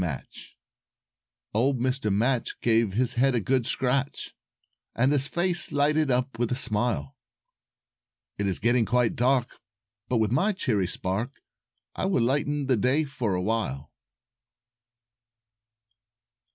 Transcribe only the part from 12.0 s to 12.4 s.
will